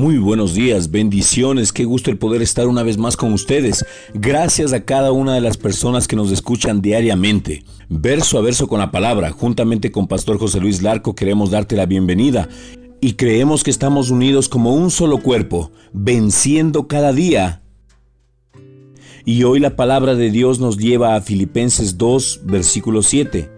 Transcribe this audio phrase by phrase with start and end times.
[0.00, 3.84] Muy buenos días, bendiciones, qué gusto el poder estar una vez más con ustedes.
[4.14, 7.64] Gracias a cada una de las personas que nos escuchan diariamente.
[7.90, 11.84] Verso a verso con la palabra, juntamente con Pastor José Luis Larco queremos darte la
[11.84, 12.48] bienvenida
[13.02, 17.62] y creemos que estamos unidos como un solo cuerpo, venciendo cada día.
[19.26, 23.50] Y hoy la palabra de Dios nos lleva a Filipenses 2, versículo 7,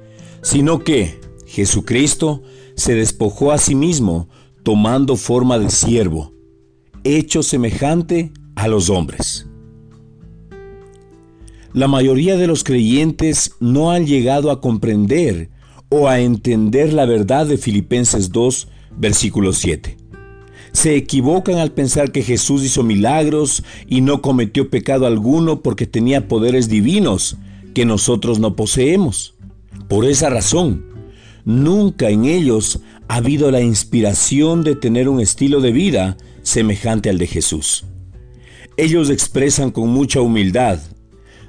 [0.42, 2.42] sino que Jesucristo
[2.74, 4.28] se despojó a sí mismo,
[4.62, 6.32] tomando forma de siervo,
[7.04, 9.46] hecho semejante a los hombres.
[11.72, 15.50] La mayoría de los creyentes no han llegado a comprender
[15.88, 19.96] o a entender la verdad de Filipenses 2, versículo 7.
[20.72, 26.28] Se equivocan al pensar que Jesús hizo milagros y no cometió pecado alguno porque tenía
[26.28, 27.36] poderes divinos
[27.74, 29.34] que nosotros no poseemos.
[29.88, 30.84] Por esa razón,
[31.44, 37.18] nunca en ellos ha habido la inspiración de tener un estilo de vida semejante al
[37.18, 37.84] de Jesús.
[38.76, 40.80] Ellos expresan con mucha humildad,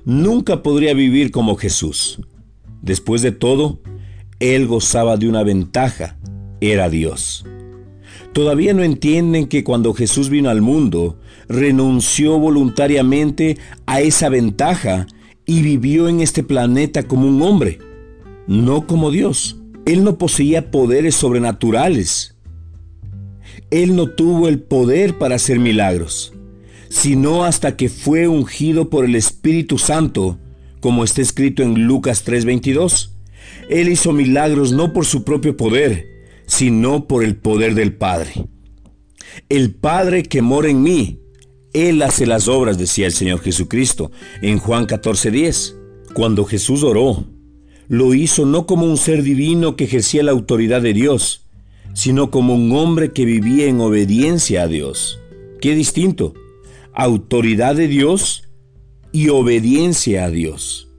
[0.06, 2.20] nunca podría vivir como Jesús.
[2.82, 3.80] Después de todo,
[4.40, 6.18] Él gozaba de una ventaja,
[6.60, 7.46] era Dios.
[8.34, 15.08] Todavía no entienden que cuando Jesús vino al mundo, renunció voluntariamente a esa ventaja
[15.46, 17.80] y vivió en este planeta como un hombre,
[18.48, 19.63] no como Dios.
[19.86, 22.36] Él no poseía poderes sobrenaturales.
[23.70, 26.34] Él no tuvo el poder para hacer milagros,
[26.90, 30.40] sino hasta que fue ungido por el Espíritu Santo,
[30.80, 33.12] como está escrito en Lucas 3:22.
[33.70, 36.08] Él hizo milagros no por su propio poder,
[36.46, 38.48] sino por el poder del Padre.
[39.50, 41.20] El Padre que mora en mí,
[41.74, 45.76] Él hace las obras, decía el Señor Jesucristo en Juan 14:10.
[46.14, 47.26] Cuando Jesús oró,
[47.88, 51.46] lo hizo no como un ser divino que ejercía la autoridad de Dios,
[51.94, 55.20] sino como un hombre que vivía en obediencia a Dios.
[55.62, 56.34] Qué distinto.
[56.94, 58.44] Autoridad de Dios
[59.12, 60.90] y obediencia a Dios.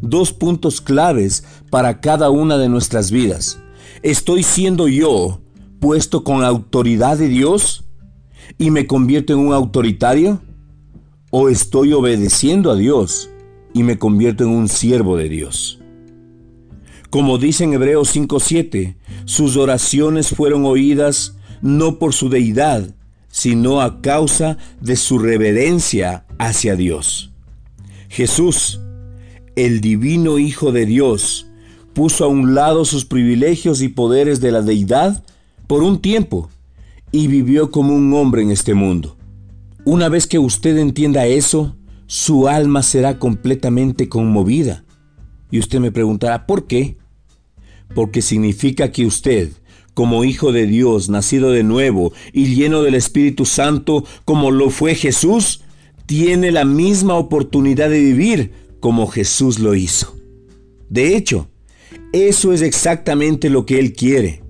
[0.00, 3.60] Dos puntos claves para cada una de nuestras vidas.
[4.02, 5.40] ¿Estoy siendo yo
[5.80, 7.84] puesto con la autoridad de Dios
[8.58, 10.40] y me convierto en un autoritario?
[11.30, 13.28] ¿O estoy obedeciendo a Dios
[13.74, 15.77] y me convierto en un siervo de Dios?
[17.10, 22.94] Como dice en Hebreos 5:7, sus oraciones fueron oídas no por su deidad,
[23.30, 27.30] sino a causa de su reverencia hacia Dios.
[28.08, 28.80] Jesús,
[29.56, 31.46] el divino Hijo de Dios,
[31.94, 35.24] puso a un lado sus privilegios y poderes de la deidad
[35.66, 36.50] por un tiempo
[37.10, 39.16] y vivió como un hombre en este mundo.
[39.84, 41.74] Una vez que usted entienda eso,
[42.06, 44.84] su alma será completamente conmovida.
[45.50, 46.96] Y usted me preguntará, ¿por qué?
[47.94, 49.50] porque significa que usted,
[49.94, 54.94] como hijo de Dios, nacido de nuevo y lleno del Espíritu Santo, como lo fue
[54.94, 55.62] Jesús,
[56.06, 60.14] tiene la misma oportunidad de vivir como Jesús lo hizo.
[60.88, 61.48] De hecho,
[62.12, 64.42] eso es exactamente lo que Él quiere.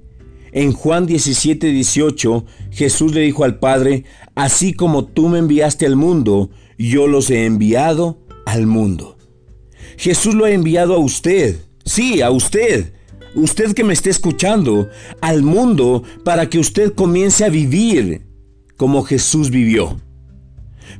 [0.53, 4.05] En Juan 17, 18, Jesús le dijo al Padre,
[4.35, 9.18] así como tú me enviaste al mundo, yo los he enviado al mundo.
[9.99, 12.93] Jesús lo ha enviado a usted, sí, a usted,
[13.35, 14.89] usted que me esté escuchando,
[15.21, 18.23] al mundo para que usted comience a vivir
[18.77, 20.01] como Jesús vivió.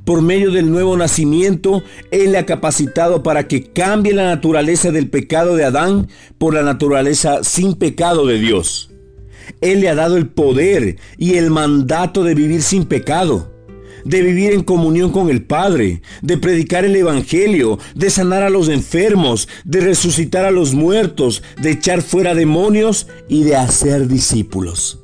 [0.05, 5.09] Por medio del nuevo nacimiento, Él le ha capacitado para que cambie la naturaleza del
[5.09, 8.91] pecado de Adán por la naturaleza sin pecado de Dios.
[9.61, 13.58] Él le ha dado el poder y el mandato de vivir sin pecado
[14.09, 18.69] de vivir en comunión con el Padre, de predicar el Evangelio, de sanar a los
[18.69, 25.01] enfermos, de resucitar a los muertos, de echar fuera demonios y de hacer discípulos,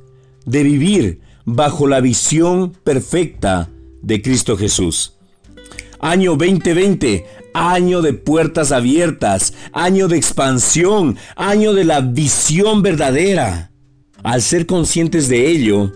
[0.47, 3.69] de vivir bajo la visión perfecta
[4.01, 5.13] de Cristo Jesús.
[6.01, 13.71] Año 2020, año de puertas abiertas, año de expansión, año de la visión verdadera.
[14.23, 15.93] Al ser conscientes de ello,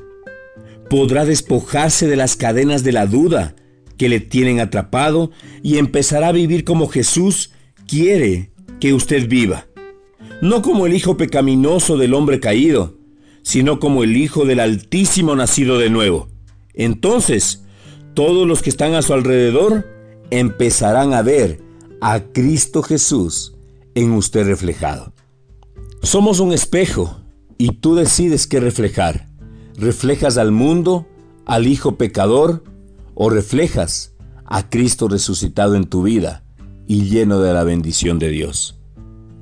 [0.88, 3.55] podrá despojarse de las cadenas de la duda
[3.96, 5.31] que le tienen atrapado
[5.62, 7.50] y empezará a vivir como Jesús
[7.87, 8.50] quiere
[8.81, 9.67] que usted viva.
[10.40, 12.96] No como el hijo pecaminoso del hombre caído,
[13.43, 16.29] sino como el hijo del Altísimo nacido de nuevo.
[16.75, 17.64] Entonces,
[18.14, 19.87] todos los que están a su alrededor
[20.31, 21.61] empezarán a ver
[22.00, 23.55] a Cristo Jesús
[23.94, 25.12] en usted reflejado.
[26.02, 27.20] Somos un espejo
[27.58, 29.28] y tú decides qué reflejar.
[29.79, 31.07] ¿Reflejas al mundo,
[31.47, 32.65] al Hijo pecador,
[33.15, 34.13] o reflejas
[34.45, 36.43] a Cristo resucitado en tu vida
[36.89, 38.81] y lleno de la bendición de Dios?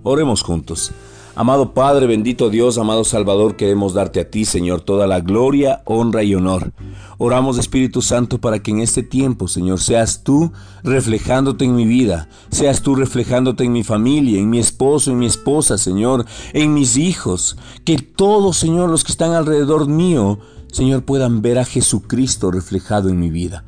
[0.03, 0.93] Oremos juntos.
[1.39, 6.23] Amado Padre, bendito Dios, amado Salvador, queremos darte a ti, Señor, toda la gloria, honra
[6.23, 6.73] y honor.
[7.19, 10.51] Oramos, Espíritu Santo, para que en este tiempo, Señor, seas tú
[10.83, 15.27] reflejándote en mi vida, seas tú reflejándote en mi familia, en mi esposo, en mi
[15.27, 16.25] esposa, Señor,
[16.55, 17.59] en mis hijos.
[17.85, 20.39] Que todos, Señor, los que están alrededor mío,
[20.73, 23.63] Señor, puedan ver a Jesucristo reflejado en mi vida.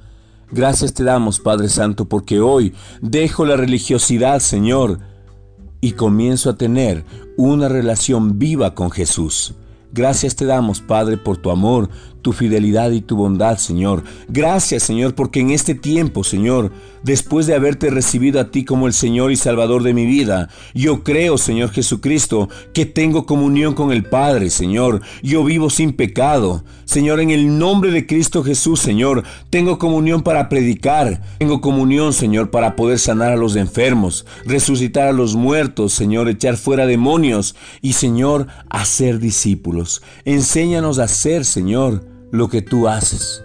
[0.50, 2.72] Gracias te damos, Padre Santo, porque hoy
[3.02, 5.00] dejo la religiosidad, Señor,
[5.80, 7.04] y comienzo a tener
[7.36, 9.54] una relación viva con Jesús.
[9.92, 11.88] Gracias te damos, Padre, por tu amor,
[12.28, 14.04] tu fidelidad y tu bondad, Señor.
[14.28, 16.70] Gracias, Señor, porque en este tiempo, Señor,
[17.02, 21.02] después de haberte recibido a ti como el Señor y Salvador de mi vida, yo
[21.02, 25.00] creo, Señor Jesucristo, que tengo comunión con el Padre, Señor.
[25.22, 26.64] Yo vivo sin pecado.
[26.84, 31.22] Señor, en el nombre de Cristo Jesús, Señor, tengo comunión para predicar.
[31.38, 36.58] Tengo comunión, Señor, para poder sanar a los enfermos, resucitar a los muertos, Señor, echar
[36.58, 40.02] fuera demonios y, Señor, hacer discípulos.
[40.26, 43.44] Enséñanos a ser, Señor, lo que tú haces.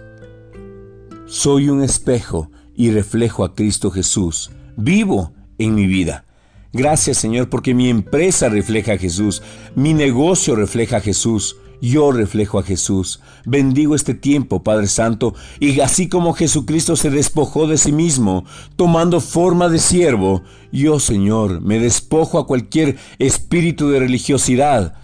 [1.26, 6.24] Soy un espejo y reflejo a Cristo Jesús, vivo en mi vida.
[6.72, 9.42] Gracias Señor porque mi empresa refleja a Jesús,
[9.76, 13.20] mi negocio refleja a Jesús, yo reflejo a Jesús.
[13.44, 18.44] Bendigo este tiempo, Padre Santo, y así como Jesucristo se despojó de sí mismo,
[18.76, 20.42] tomando forma de siervo,
[20.72, 24.94] yo, Señor, me despojo a cualquier espíritu de religiosidad